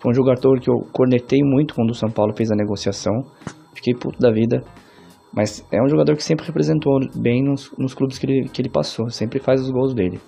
Foi 0.00 0.10
um 0.10 0.14
jogador 0.14 0.58
que 0.58 0.68
eu 0.68 0.84
cornetei 0.92 1.38
muito 1.44 1.72
quando 1.76 1.90
o 1.90 1.94
São 1.94 2.10
Paulo 2.10 2.34
fez 2.36 2.50
a 2.50 2.56
negociação. 2.56 3.14
Fiquei 3.72 3.94
puto 3.94 4.18
da 4.18 4.32
vida. 4.32 4.60
Mas 5.32 5.64
é 5.72 5.80
um 5.80 5.88
jogador 5.88 6.16
que 6.16 6.24
sempre 6.24 6.44
representou 6.44 6.98
bem 7.14 7.44
nos, 7.44 7.70
nos 7.78 7.94
clubes 7.94 8.18
que 8.18 8.26
ele, 8.26 8.48
que 8.48 8.60
ele 8.60 8.68
passou. 8.68 9.08
Sempre 9.08 9.38
faz 9.38 9.60
os 9.60 9.70
gols 9.70 9.94
dele. 9.94 10.18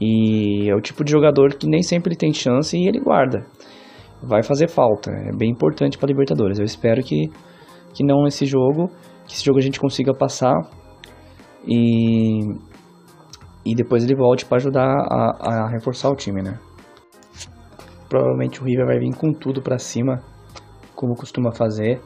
E 0.00 0.68
é 0.68 0.74
o 0.74 0.80
tipo 0.80 1.04
de 1.04 1.12
jogador 1.12 1.54
que 1.54 1.66
nem 1.66 1.82
sempre 1.82 2.16
tem 2.16 2.32
chance 2.32 2.76
e 2.76 2.88
ele 2.88 3.00
guarda. 3.00 3.46
Vai 4.22 4.42
fazer 4.42 4.68
falta. 4.68 5.10
É 5.10 5.36
bem 5.36 5.50
importante 5.50 5.98
para 5.98 6.08
Libertadores. 6.08 6.58
Eu 6.58 6.64
espero 6.64 7.02
que, 7.02 7.30
que 7.94 8.04
não 8.04 8.26
esse 8.26 8.46
jogo. 8.46 8.88
Que 9.26 9.34
esse 9.34 9.44
jogo 9.44 9.58
a 9.58 9.62
gente 9.62 9.80
consiga 9.80 10.12
passar. 10.12 10.60
E 11.66 12.40
e 13.64 13.74
depois 13.74 14.04
ele 14.04 14.14
volte 14.14 14.44
para 14.44 14.56
ajudar 14.56 14.84
a, 14.84 15.64
a, 15.64 15.70
reforçar 15.70 16.10
o 16.10 16.16
time, 16.16 16.42
né? 16.42 16.58
Provavelmente 18.08 18.60
o 18.60 18.64
River 18.64 18.86
vai 18.86 18.98
vir 18.98 19.14
com 19.14 19.32
tudo 19.32 19.62
para 19.62 19.78
cima, 19.78 20.20
como 20.94 21.14
costuma 21.14 21.52
fazer, 21.52 22.00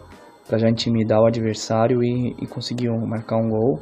para 0.46 0.58
já 0.58 0.68
intimidar 0.68 1.20
o 1.20 1.26
adversário 1.26 2.02
e, 2.02 2.36
e 2.38 2.46
conseguir 2.46 2.90
um, 2.90 3.06
marcar 3.06 3.36
um 3.38 3.48
gol. 3.48 3.80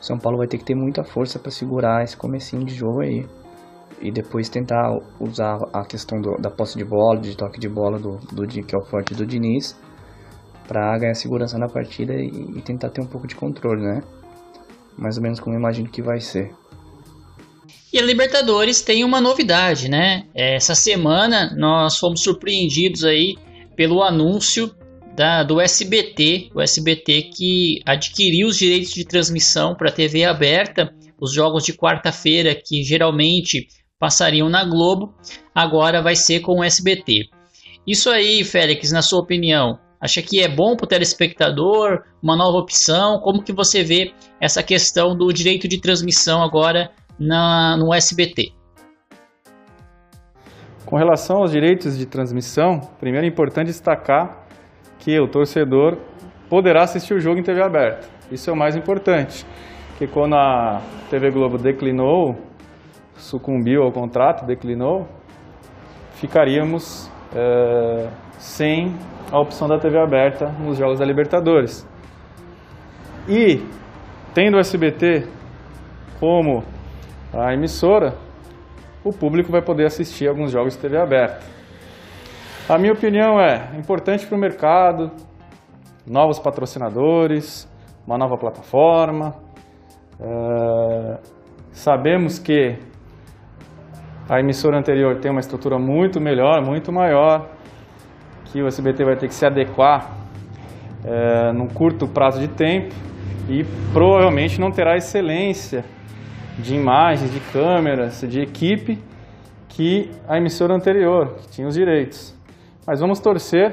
O 0.00 0.02
São 0.04 0.16
Paulo 0.18 0.38
vai 0.38 0.46
ter 0.46 0.58
que 0.58 0.64
ter 0.64 0.74
muita 0.74 1.02
força 1.02 1.38
para 1.38 1.50
segurar 1.50 2.04
esse 2.04 2.16
comecinho 2.16 2.64
de 2.64 2.74
jogo 2.74 3.00
aí 3.00 3.26
e 4.00 4.10
depois 4.10 4.48
tentar 4.48 4.98
usar 5.18 5.58
a 5.72 5.84
questão 5.84 6.20
do, 6.20 6.36
da 6.36 6.50
posse 6.50 6.76
de 6.76 6.84
bola, 6.84 7.20
de 7.20 7.36
toque 7.36 7.58
de 7.58 7.68
bola 7.68 7.98
do, 7.98 8.18
do 8.32 8.46
que 8.46 8.74
é 8.74 8.78
o 8.78 8.84
forte 8.84 9.14
do 9.14 9.26
Diniz, 9.26 9.76
para 10.66 10.98
ganhar 10.98 11.14
segurança 11.14 11.58
na 11.58 11.68
partida 11.68 12.14
e, 12.14 12.26
e, 12.26 12.62
tentar 12.62 12.90
ter 12.90 13.00
um 13.00 13.06
pouco 13.06 13.26
de 13.26 13.34
controle, 13.34 13.82
né? 13.82 14.02
Mais 14.96 15.16
ou 15.16 15.22
menos 15.22 15.40
como 15.40 15.54
eu 15.54 15.60
imagino 15.60 15.88
que 15.88 16.02
vai 16.02 16.20
ser. 16.20 16.52
E 17.92 17.98
a 17.98 18.02
Libertadores 18.02 18.82
tem 18.82 19.04
uma 19.04 19.20
novidade, 19.20 19.88
né? 19.88 20.26
Essa 20.34 20.74
semana 20.74 21.54
nós 21.56 21.98
fomos 21.98 22.22
surpreendidos 22.22 23.04
aí 23.04 23.36
pelo 23.76 24.02
anúncio 24.02 24.74
da, 25.14 25.42
do 25.42 25.60
SBT, 25.60 26.50
o 26.54 26.60
SBT 26.60 27.30
que 27.34 27.80
adquiriu 27.86 28.48
os 28.48 28.58
direitos 28.58 28.92
de 28.92 29.04
transmissão 29.04 29.74
para 29.74 29.88
a 29.88 29.92
TV 29.92 30.24
aberta, 30.24 30.92
os 31.18 31.32
jogos 31.32 31.64
de 31.64 31.72
quarta-feira 31.72 32.54
que 32.54 32.82
geralmente 32.82 33.66
passariam 33.98 34.48
na 34.48 34.64
Globo, 34.64 35.14
agora 35.54 36.02
vai 36.02 36.14
ser 36.14 36.40
com 36.40 36.60
o 36.60 36.64
SBT. 36.64 37.28
Isso 37.86 38.10
aí, 38.10 38.44
Félix, 38.44 38.90
na 38.92 39.02
sua 39.02 39.20
opinião, 39.20 39.78
acha 40.00 40.20
que 40.20 40.42
é 40.42 40.48
bom 40.48 40.76
para 40.76 40.84
o 40.84 40.88
telespectador, 40.88 42.02
uma 42.22 42.36
nova 42.36 42.58
opção? 42.58 43.20
Como 43.20 43.42
que 43.42 43.52
você 43.52 43.82
vê 43.82 44.12
essa 44.40 44.62
questão 44.62 45.16
do 45.16 45.32
direito 45.32 45.68
de 45.68 45.80
transmissão 45.80 46.42
agora 46.42 46.90
na, 47.18 47.76
no 47.76 47.92
SBT. 47.92 48.52
Com 50.84 50.96
relação 50.96 51.38
aos 51.38 51.50
direitos 51.50 51.98
de 51.98 52.06
transmissão, 52.06 52.80
primeiro 53.00 53.26
é 53.26 53.28
importante 53.28 53.68
destacar 53.68 54.46
que 55.00 55.18
o 55.18 55.26
torcedor 55.26 55.98
poderá 56.48 56.82
assistir 56.82 57.14
o 57.14 57.20
jogo 57.20 57.40
em 57.40 57.42
TV 57.42 57.60
aberta. 57.62 58.06
Isso 58.30 58.48
é 58.48 58.52
o 58.52 58.56
mais 58.56 58.76
importante, 58.76 59.44
que 59.98 60.06
quando 60.06 60.34
a 60.34 60.80
TV 61.10 61.30
Globo 61.30 61.58
declinou, 61.58 62.36
sucumbiu 63.18 63.82
ao 63.82 63.92
contrato, 63.92 64.44
declinou, 64.44 65.06
ficaríamos 66.14 67.10
é, 67.34 68.08
sem 68.38 68.94
a 69.30 69.38
opção 69.40 69.68
da 69.68 69.78
TV 69.78 69.98
aberta 69.98 70.48
nos 70.60 70.78
jogos 70.78 70.98
da 70.98 71.04
Libertadores. 71.04 71.86
E 73.28 73.60
tendo 74.32 74.56
o 74.56 74.60
SBT 74.60 75.26
como 76.20 76.62
a 77.32 77.52
emissora, 77.52 78.14
o 79.04 79.12
público 79.12 79.50
vai 79.50 79.62
poder 79.62 79.86
assistir 79.86 80.28
alguns 80.28 80.50
jogos 80.50 80.74
de 80.74 80.80
TV 80.80 80.96
aberta. 80.98 81.40
A 82.68 82.78
minha 82.78 82.92
opinião 82.92 83.40
é 83.40 83.76
importante 83.78 84.26
para 84.26 84.36
o 84.36 84.40
mercado, 84.40 85.10
novos 86.06 86.38
patrocinadores, 86.38 87.68
uma 88.06 88.16
nova 88.18 88.36
plataforma. 88.36 89.34
É, 90.20 91.18
sabemos 91.72 92.38
que 92.38 92.78
a 94.28 94.40
emissora 94.40 94.76
anterior 94.76 95.18
tem 95.20 95.30
uma 95.30 95.40
estrutura 95.40 95.78
muito 95.78 96.20
melhor, 96.20 96.60
muito 96.64 96.92
maior, 96.92 97.48
que 98.46 98.60
o 98.60 98.66
SBT 98.66 99.04
vai 99.04 99.16
ter 99.16 99.28
que 99.28 99.34
se 99.34 99.46
adequar 99.46 100.10
é, 101.04 101.52
num 101.52 101.68
curto 101.68 102.08
prazo 102.08 102.40
de 102.40 102.48
tempo 102.48 102.94
e 103.48 103.64
provavelmente 103.92 104.60
não 104.60 104.72
terá 104.72 104.96
excelência 104.96 105.84
de 106.58 106.74
imagens, 106.74 107.32
de 107.32 107.38
câmeras, 107.52 108.20
de 108.22 108.40
equipe 108.40 108.98
que 109.68 110.10
a 110.26 110.36
emissora 110.36 110.74
anterior, 110.74 111.34
que 111.42 111.48
tinha 111.50 111.68
os 111.68 111.74
direitos. 111.74 112.34
Mas 112.86 113.00
vamos 113.00 113.20
torcer 113.20 113.72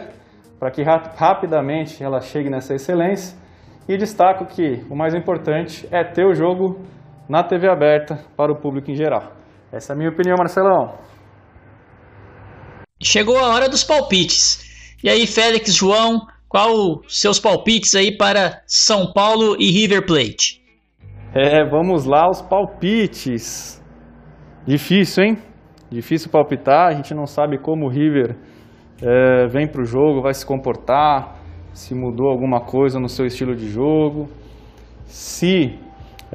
para 0.59 0.69
que 0.69 0.83
rapidamente 0.83 2.03
ela 2.03 2.21
chegue 2.21 2.49
nessa 2.49 2.75
excelência 2.75 3.37
e 3.87 3.97
destaco 3.97 4.45
que 4.45 4.85
o 4.89 4.95
mais 4.95 5.15
importante 5.15 5.87
é 5.91 6.03
ter 6.03 6.25
o 6.25 6.33
jogo 6.35 6.79
na 7.27 7.43
TV 7.43 7.67
aberta 7.67 8.19
para 8.37 8.51
o 8.51 8.55
público 8.55 8.91
em 8.91 8.95
geral. 8.95 9.42
Essa 9.73 9.93
é 9.93 9.95
a 9.95 9.97
minha 9.97 10.11
opinião, 10.11 10.35
Marcelão. 10.37 10.99
Chegou 13.01 13.39
a 13.39 13.47
hora 13.47 13.67
dos 13.67 13.83
palpites. 13.83 14.95
E 15.03 15.09
aí, 15.09 15.25
Félix, 15.25 15.73
João, 15.73 16.27
qual 16.47 17.01
seus 17.07 17.39
palpites 17.39 17.95
aí 17.95 18.15
para 18.15 18.61
São 18.67 19.11
Paulo 19.11 19.55
e 19.59 19.71
River 19.71 20.05
Plate? 20.05 20.61
É, 21.33 21.67
vamos 21.67 22.05
lá, 22.05 22.29
os 22.29 22.39
palpites. 22.39 23.83
Difícil, 24.63 25.23
hein? 25.23 25.37
Difícil 25.89 26.29
palpitar, 26.29 26.89
a 26.89 26.93
gente 26.93 27.15
não 27.15 27.25
sabe 27.25 27.57
como 27.57 27.87
o 27.87 27.89
River 27.89 28.35
é, 29.01 29.47
vem 29.47 29.67
para 29.67 29.81
o 29.81 29.85
jogo, 29.85 30.21
vai 30.21 30.35
se 30.35 30.45
comportar, 30.45 31.39
se 31.73 31.95
mudou 31.95 32.29
alguma 32.29 32.61
coisa 32.61 32.99
no 32.99 33.09
seu 33.09 33.25
estilo 33.25 33.55
de 33.55 33.71
jogo, 33.71 34.29
se 35.07 35.79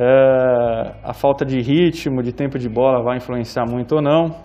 é, 0.00 0.94
a 1.02 1.12
falta 1.12 1.44
de 1.44 1.60
ritmo, 1.60 2.22
de 2.22 2.32
tempo 2.32 2.56
de 2.56 2.68
bola 2.68 3.02
vai 3.02 3.16
influenciar 3.16 3.66
muito 3.66 3.96
ou 3.96 4.00
não. 4.02 4.36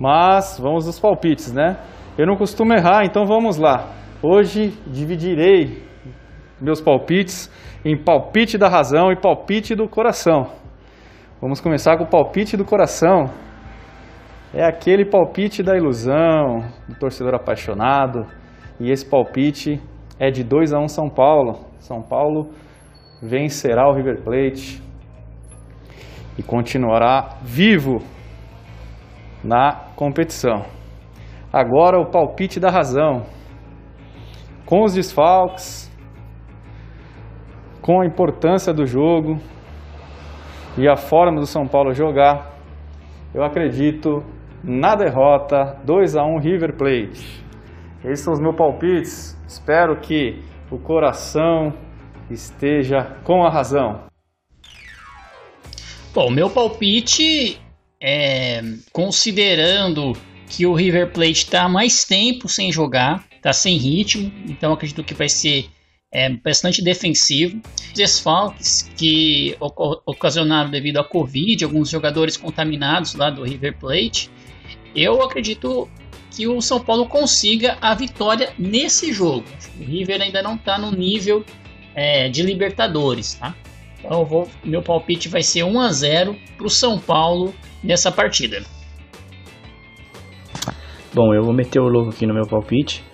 Mas 0.00 0.58
vamos 0.60 0.88
aos 0.88 0.98
palpites, 0.98 1.52
né? 1.52 1.76
Eu 2.18 2.26
não 2.26 2.34
costumo 2.34 2.72
errar, 2.72 3.04
então 3.04 3.24
vamos 3.24 3.58
lá. 3.58 3.92
Hoje 4.20 4.76
dividirei 4.88 5.84
meus 6.60 6.80
palpites 6.80 7.48
em 7.84 7.96
palpite 7.96 8.58
da 8.58 8.68
razão 8.68 9.12
e 9.12 9.16
palpite 9.16 9.76
do 9.76 9.88
coração. 9.88 10.48
Vamos 11.40 11.60
começar 11.60 11.96
com 11.96 12.02
o 12.02 12.10
palpite 12.10 12.56
do 12.56 12.64
coração. 12.64 13.30
É 14.52 14.64
aquele 14.64 15.04
palpite 15.04 15.62
da 15.62 15.76
ilusão, 15.76 16.64
do 16.88 16.98
torcedor 16.98 17.36
apaixonado. 17.36 18.26
E 18.80 18.90
esse 18.90 19.08
palpite 19.08 19.80
é 20.18 20.28
de 20.28 20.42
2 20.42 20.72
a 20.72 20.80
1 20.80 20.82
um 20.82 20.88
São 20.88 21.08
Paulo. 21.08 21.60
São 21.78 22.02
Paulo 22.02 22.50
vencerá 23.22 23.88
o 23.88 23.94
River 23.94 24.22
Plate 24.22 24.87
e 26.38 26.42
continuará 26.42 27.36
vivo 27.42 28.00
na 29.42 29.72
competição. 29.96 30.64
Agora 31.52 31.98
o 31.98 32.06
palpite 32.06 32.60
da 32.60 32.70
razão. 32.70 33.26
Com 34.64 34.84
os 34.84 34.94
desfalques, 34.94 35.90
com 37.82 38.00
a 38.00 38.06
importância 38.06 38.72
do 38.72 38.86
jogo 38.86 39.40
e 40.76 40.86
a 40.86 40.96
forma 40.96 41.40
do 41.40 41.46
São 41.46 41.66
Paulo 41.66 41.92
jogar, 41.92 42.52
eu 43.34 43.42
acredito 43.42 44.22
na 44.62 44.94
derrota 44.94 45.76
2 45.84 46.16
a 46.16 46.24
1 46.24 46.38
River 46.38 46.76
Plate. 46.76 47.44
Esses 48.04 48.20
são 48.20 48.32
os 48.32 48.40
meus 48.40 48.54
palpites. 48.54 49.36
Espero 49.46 49.96
que 49.96 50.42
o 50.70 50.78
coração 50.78 51.72
esteja 52.30 53.16
com 53.24 53.44
a 53.44 53.50
razão. 53.50 54.07
Bom, 56.14 56.30
meu 56.30 56.48
palpite 56.48 57.60
é 58.00 58.62
considerando 58.92 60.16
que 60.48 60.66
o 60.66 60.74
River 60.74 61.12
Plate 61.12 61.32
está 61.32 61.68
mais 61.68 62.04
tempo 62.04 62.48
sem 62.48 62.72
jogar, 62.72 63.26
está 63.36 63.52
sem 63.52 63.76
ritmo, 63.76 64.32
então 64.46 64.72
acredito 64.72 65.04
que 65.04 65.14
vai 65.14 65.28
ser 65.28 65.68
é 66.10 66.30
bastante 66.30 66.82
defensivo. 66.82 67.60
Desfalques 67.94 68.90
que 68.96 69.56
ocasionaram 70.06 70.70
devido 70.70 70.98
à 70.98 71.04
Covid, 71.04 71.64
alguns 71.64 71.90
jogadores 71.90 72.36
contaminados 72.36 73.14
lá 73.14 73.30
do 73.30 73.44
River 73.44 73.76
Plate. 73.78 74.30
Eu 74.94 75.22
acredito 75.22 75.88
que 76.30 76.46
o 76.46 76.60
São 76.60 76.80
Paulo 76.80 77.06
consiga 77.06 77.76
a 77.80 77.94
vitória 77.94 78.52
nesse 78.58 79.12
jogo. 79.12 79.44
O 79.78 79.84
River 79.84 80.22
ainda 80.22 80.42
não 80.42 80.54
está 80.54 80.78
no 80.78 80.90
nível 80.90 81.44
é, 81.94 82.28
de 82.28 82.42
Libertadores, 82.42 83.34
tá? 83.34 83.54
Então 83.98 84.24
vou, 84.24 84.48
meu 84.64 84.82
palpite 84.82 85.28
vai 85.28 85.42
ser 85.42 85.64
1 85.64 85.80
a 85.80 85.92
0 85.92 86.36
para 86.56 86.66
o 86.66 86.70
São 86.70 86.98
Paulo 86.98 87.52
nessa 87.82 88.12
partida. 88.12 88.62
Bom, 91.12 91.34
eu 91.34 91.42
vou 91.42 91.52
meter 91.52 91.80
o 91.80 91.88
louco 91.88 92.10
aqui 92.10 92.26
no 92.26 92.34
meu 92.34 92.46
palpite. 92.46 93.04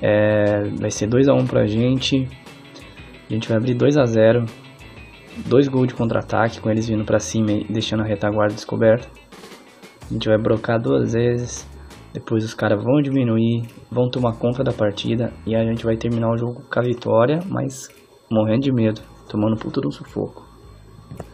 É, 0.00 0.62
vai 0.78 0.90
ser 0.90 1.08
2x1 1.08 1.48
pra 1.48 1.66
gente. 1.66 2.28
A 3.28 3.32
gente 3.32 3.48
vai 3.48 3.56
abrir 3.56 3.74
2x0. 3.74 4.48
Dois 5.46 5.68
gols 5.68 5.88
de 5.88 5.94
contra-ataque 5.94 6.60
com 6.60 6.70
eles 6.70 6.88
vindo 6.88 7.04
pra 7.04 7.18
cima 7.18 7.52
e 7.52 7.64
deixando 7.64 8.02
a 8.02 8.06
retaguarda 8.06 8.54
descoberta. 8.54 9.08
A 10.08 10.12
gente 10.12 10.28
vai 10.28 10.38
brocar 10.38 10.80
duas 10.80 11.12
vezes. 11.12 11.68
Depois 12.12 12.44
os 12.44 12.54
caras 12.54 12.82
vão 12.82 13.00
diminuir, 13.00 13.62
vão 13.90 14.10
tomar 14.10 14.36
conta 14.36 14.64
da 14.64 14.72
partida 14.72 15.32
e 15.46 15.54
a 15.54 15.64
gente 15.64 15.84
vai 15.84 15.96
terminar 15.96 16.30
o 16.32 16.36
jogo 16.36 16.62
com 16.68 16.80
a 16.80 16.82
vitória, 16.82 17.38
mas 17.48 17.88
morrendo 18.28 18.62
de 18.62 18.72
medo, 18.72 19.00
tomando 19.30 19.56
puta 19.56 19.80
do 19.80 19.92
sufoco. 19.92 20.44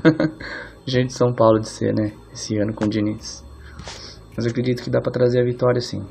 gente 0.87 1.09
de 1.09 1.15
São 1.15 1.33
Paulo 1.33 1.59
de 1.59 1.69
ser, 1.69 1.95
né? 1.95 2.13
Esse 2.33 2.57
ano 2.59 2.75
com 2.75 2.85
o 2.85 2.89
Diniz. 2.89 3.45
Mas 4.37 4.45
eu 4.45 4.51
acredito 4.51 4.83
que 4.83 4.91
dá 4.91 5.01
para 5.01 5.11
trazer 5.11 5.41
a 5.41 5.45
vitória 5.45 5.81
sim. 5.81 6.05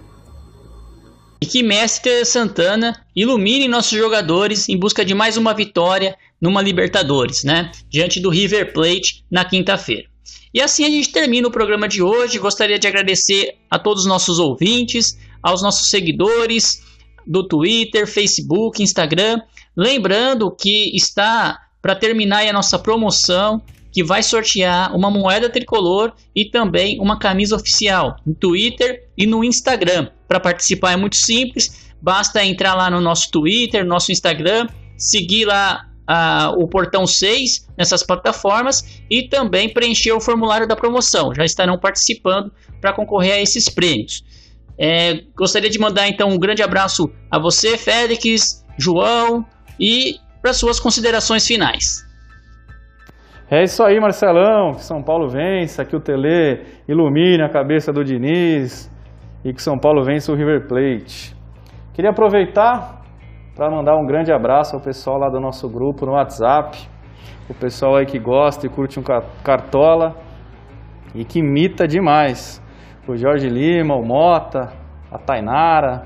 E 1.40 1.46
que 1.46 1.62
Mestre 1.62 2.26
Santana 2.26 3.00
ilumine 3.16 3.68
nossos 3.68 3.98
jogadores 3.98 4.68
em 4.68 4.80
busca 4.80 5.06
de 5.06 5.14
mais 5.14 5.38
uma 5.38 5.54
vitória 5.54 6.18
numa 6.42 6.62
Libertadores, 6.62 7.44
né? 7.44 7.72
Diante 7.88 8.20
do 8.20 8.30
River 8.30 8.74
Plate 8.74 9.24
na 9.30 9.46
quinta-feira. 9.46 10.08
E 10.54 10.62
assim 10.62 10.86
a 10.86 10.90
gente 10.90 11.12
termina 11.12 11.48
o 11.48 11.52
programa 11.52 11.88
de 11.88 12.02
hoje. 12.02 12.40
Gostaria 12.40 12.80
de 12.80 12.88
agradecer 12.88 13.56
a 13.70 13.78
todos 13.78 14.04
os 14.04 14.10
nossos 14.10 14.40
ouvintes, 14.40 15.18
aos 15.44 15.62
nossos 15.62 15.90
seguidores 15.90 16.82
do 17.28 17.48
Twitter, 17.48 18.08
Facebook, 18.08 18.82
Instagram. 18.82 19.40
Lembrando 19.78 20.50
que 20.56 20.96
está 20.96 21.60
para 21.86 21.94
terminar 21.94 22.48
a 22.48 22.52
nossa 22.52 22.80
promoção 22.80 23.62
que 23.92 24.04
vai 24.04 24.24
sortear 24.24 24.96
uma 24.96 25.12
moeda 25.12 25.52
tricolor 25.52 26.14
e 26.36 26.50
também 26.50 27.00
uma 27.00 27.20
camisa 27.20 27.56
oficial 27.56 28.16
no 28.26 28.34
Twitter 28.34 29.08
e 29.16 29.28
no 29.28 29.44
Instagram. 29.44 30.10
Para 30.28 30.40
participar 30.40 30.94
é 30.94 30.96
muito 30.96 31.16
simples, 31.16 31.94
basta 32.02 32.44
entrar 32.44 32.74
lá 32.74 32.90
no 32.90 33.00
nosso 33.00 33.30
Twitter, 33.30 33.86
nosso 33.86 34.12
Instagram, 34.12 34.66
seguir 34.98 35.46
lá 35.46 35.86
o 36.58 36.68
portão 36.68 37.06
6 37.06 37.68
nessas 37.78 38.02
plataformas 38.02 38.84
e 39.08 39.30
também 39.30 39.72
preencher 39.72 40.12
o 40.12 40.20
formulário 40.20 40.68
da 40.68 40.76
promoção. 40.76 41.36
Já 41.36 41.46
estarão 41.46 41.78
participando 41.78 42.52
para 42.82 42.94
concorrer 42.94 43.34
a 43.34 43.42
esses 43.42 43.70
prêmios. 43.70 44.24
É, 44.76 45.22
gostaria 45.38 45.70
de 45.70 45.78
mandar 45.78 46.08
então 46.08 46.30
um 46.30 46.40
grande 46.40 46.64
abraço 46.64 47.12
a 47.30 47.38
você, 47.38 47.78
Félix, 47.78 48.66
João, 48.76 49.46
e 49.80 50.20
para 50.46 50.54
suas 50.54 50.80
considerações 50.80 51.48
finais. 51.48 52.08
É 53.50 53.64
isso 53.64 53.82
aí, 53.84 54.00
Marcelão. 54.00 54.74
Que 54.76 54.84
São 54.84 55.02
Paulo 55.02 55.28
vença, 55.28 55.84
que 55.84 55.96
o 55.96 56.00
Tele 56.00 56.64
ilumine 56.88 57.42
a 57.42 57.50
cabeça 57.50 57.92
do 57.92 58.04
Diniz 58.04 58.88
e 59.44 59.52
que 59.52 59.60
São 59.60 59.76
Paulo 59.76 60.04
vença 60.04 60.32
o 60.32 60.36
River 60.36 60.68
Plate. 60.68 61.36
Queria 61.96 62.12
aproveitar 62.12 63.02
para 63.56 63.72
mandar 63.72 63.96
um 63.96 64.06
grande 64.06 64.32
abraço 64.32 64.76
ao 64.76 64.82
pessoal 64.84 65.18
lá 65.18 65.30
do 65.30 65.40
nosso 65.40 65.68
grupo 65.68 66.06
no 66.06 66.12
WhatsApp, 66.12 66.78
o 67.50 67.54
pessoal 67.56 67.96
aí 67.96 68.06
que 68.06 68.20
gosta 68.20 68.68
e 68.68 68.70
curte 68.70 69.00
um 69.00 69.04
cartola 69.44 70.16
e 71.16 71.26
que 71.26 71.40
imita 71.40 71.88
demais. 71.88 72.62
O 73.08 73.18
Jorge 73.18 73.50
Lima, 73.50 73.96
o 73.96 74.06
Mota, 74.06 74.72
a 75.12 75.18
Tainara 75.18 76.06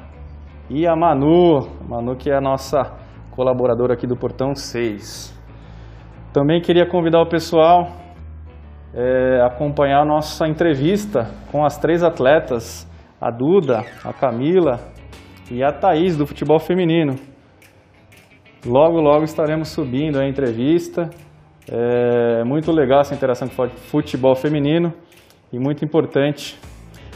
e 0.69 0.87
a 0.87 0.95
Manu, 0.95 1.67
a 1.81 1.83
Manu 1.89 2.15
que 2.15 2.31
é 2.31 2.37
a 2.37 2.41
nossa 2.41 2.98
colaboradora 3.39 3.93
aqui 3.93 4.05
do 4.05 4.17
Portão 4.17 4.53
6. 4.53 5.33
Também 6.33 6.59
queria 6.59 6.85
convidar 6.85 7.21
o 7.21 7.25
pessoal 7.25 7.89
é, 8.93 9.41
acompanhar 9.45 10.01
a 10.01 10.05
nossa 10.05 10.45
entrevista 10.45 11.31
com 11.49 11.63
as 11.63 11.77
três 11.77 12.03
atletas 12.03 12.85
a 13.21 13.31
Duda, 13.31 13.85
a 14.03 14.11
Camila 14.11 14.81
e 15.49 15.63
a 15.63 15.71
Thaís 15.71 16.17
do 16.17 16.27
futebol 16.27 16.59
feminino. 16.59 17.15
Logo, 18.65 18.99
logo 18.99 19.23
estaremos 19.23 19.69
subindo 19.69 20.19
a 20.19 20.27
entrevista. 20.27 21.09
É 21.71 22.43
muito 22.43 22.73
legal 22.73 22.99
essa 22.99 23.15
interação 23.15 23.47
com 23.47 23.63
o 23.63 23.69
futebol 23.69 24.35
feminino 24.35 24.93
e 25.53 25.57
muito 25.57 25.85
importante 25.85 26.59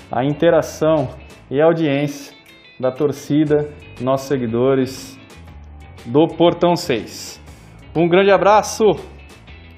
a 0.10 0.24
interação 0.24 1.10
e 1.52 1.60
a 1.60 1.66
audiência 1.66 2.34
da 2.80 2.94
torcida, 2.94 3.70
nossos 4.00 4.30
seguidores 4.30 5.22
do 6.06 6.28
Portão 6.28 6.76
6. 6.76 7.42
Um 7.96 8.08
grande 8.08 8.32
abraço, 8.32 8.84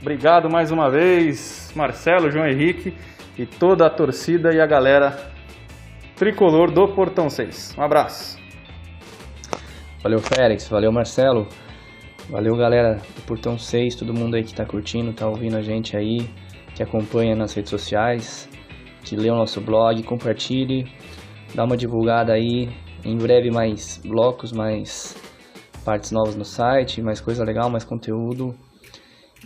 obrigado 0.01 0.49
mais 0.49 0.71
uma 0.71 0.89
vez, 0.89 1.71
Marcelo, 1.75 2.31
João 2.31 2.47
Henrique 2.47 2.95
e 3.37 3.45
toda 3.45 3.85
a 3.85 3.89
torcida 3.89 4.53
e 4.53 4.59
a 4.59 4.65
galera 4.65 5.31
tricolor 6.15 6.71
do 6.71 6.87
Portão 6.87 7.29
6. 7.29 7.75
Um 7.77 7.83
abraço. 7.83 8.39
Valeu, 10.01 10.19
Félix, 10.19 10.67
valeu, 10.67 10.91
Marcelo. 10.91 11.47
Valeu, 12.29 12.55
galera 12.55 12.95
do 13.15 13.21
Portão 13.27 13.57
6, 13.57 13.95
todo 13.95 14.13
mundo 14.13 14.35
aí 14.35 14.43
que 14.43 14.53
tá 14.53 14.65
curtindo, 14.65 15.13
tá 15.13 15.27
ouvindo 15.27 15.57
a 15.57 15.61
gente 15.61 15.95
aí, 15.95 16.27
que 16.73 16.81
acompanha 16.81 17.35
nas 17.35 17.53
redes 17.53 17.69
sociais, 17.69 18.49
que 19.03 19.15
lê 19.15 19.29
o 19.29 19.35
nosso 19.35 19.61
blog, 19.61 20.01
compartilhe, 20.01 20.91
dá 21.53 21.63
uma 21.63 21.77
divulgada 21.77 22.33
aí. 22.33 22.69
Em 23.03 23.15
breve 23.15 23.51
mais 23.51 24.01
blocos, 24.03 24.51
mais 24.51 25.15
partes 25.85 26.09
novas 26.11 26.35
no 26.35 26.43
site, 26.43 27.01
mais 27.01 27.21
coisa 27.21 27.43
legal, 27.43 27.69
mais 27.69 27.83
conteúdo. 27.83 28.55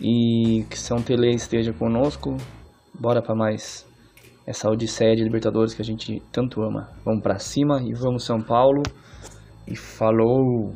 E 0.00 0.64
que 0.70 0.78
São 0.78 1.02
Tele 1.02 1.30
esteja 1.34 1.72
conosco. 1.74 2.36
Bora 2.98 3.20
para 3.20 3.34
mais 3.34 3.86
essa 4.46 4.70
odisseia 4.70 5.14
de 5.14 5.22
Libertadores 5.22 5.74
que 5.74 5.82
a 5.82 5.84
gente 5.84 6.22
tanto 6.32 6.62
ama. 6.62 6.88
Vamos 7.04 7.22
para 7.22 7.38
cima 7.38 7.82
e 7.82 7.92
vamos 7.92 8.24
São 8.24 8.40
Paulo. 8.40 8.82
E 9.68 9.76
falou! 9.76 10.74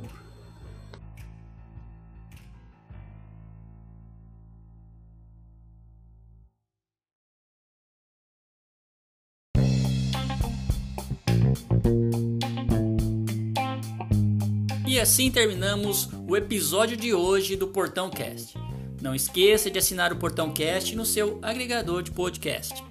Assim 15.05 15.31
terminamos 15.31 16.09
o 16.27 16.35
episódio 16.35 16.97
de 16.97 17.13
hoje 17.13 17.57
do 17.57 17.69
Portão 17.69 18.09
Cast. 18.09 18.55
Não 19.03 19.15
esqueça 19.15 19.71
de 19.71 19.79
assinar 19.79 20.11
o 20.11 20.17
Portão 20.17 20.51
Cast 20.51 20.97
no 20.97 21.05
seu 21.05 21.39
agregador 21.43 22.03
de 22.03 22.11
podcast. 22.11 22.83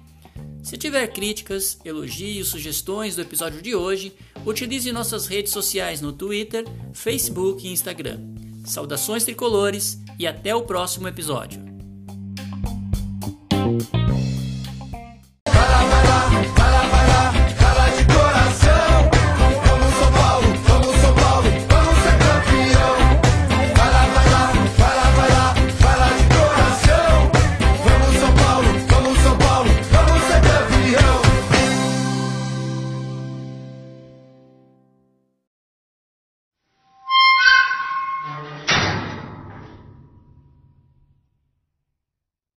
Se 0.62 0.76
tiver 0.76 1.08
críticas, 1.08 1.76
elogios, 1.84 2.50
sugestões 2.50 3.16
do 3.16 3.22
episódio 3.22 3.60
de 3.60 3.74
hoje, 3.74 4.12
utilize 4.46 4.92
nossas 4.92 5.26
redes 5.26 5.50
sociais 5.50 6.00
no 6.00 6.12
Twitter, 6.12 6.64
Facebook 6.92 7.66
e 7.66 7.72
Instagram. 7.72 8.20
Saudações 8.64 9.24
tricolores 9.24 9.98
e 10.16 10.24
até 10.24 10.54
o 10.54 10.62
próximo 10.62 11.08
episódio. 11.08 11.63